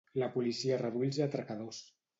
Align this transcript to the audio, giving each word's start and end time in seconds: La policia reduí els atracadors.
La 0.21 0.29
policia 0.37 0.79
reduí 0.83 1.11
els 1.11 1.23
atracadors. 1.29 1.89